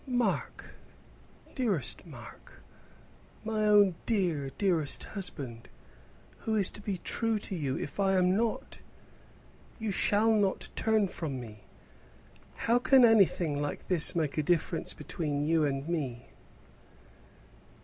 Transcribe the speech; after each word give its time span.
"Mark, 0.07 0.73
dearest 1.53 2.07
Mark, 2.07 2.63
my 3.43 3.65
own 3.67 3.93
dear, 4.07 4.49
dearest 4.57 5.03
husband! 5.03 5.69
who 6.39 6.55
is 6.55 6.71
to 6.71 6.81
be 6.81 6.97
true 6.97 7.37
to 7.37 7.55
you, 7.55 7.77
if 7.77 7.99
I 7.99 8.17
am 8.17 8.35
not? 8.35 8.79
You 9.77 9.91
shall 9.91 10.33
not 10.33 10.69
turn 10.75 11.07
from 11.07 11.39
me. 11.39 11.65
How 12.55 12.79
can 12.79 13.05
anything 13.05 13.61
like 13.61 13.85
this 13.89 14.15
make 14.15 14.39
a 14.39 14.43
difference 14.43 14.95
between 14.95 15.45
you 15.45 15.65
and 15.65 15.87
me?" 15.87 16.29